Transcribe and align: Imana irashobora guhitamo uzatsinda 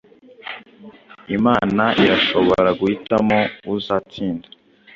Imana 1.37 1.83
irashobora 2.03 2.69
guhitamo 2.79 3.37
uzatsinda 3.75 4.47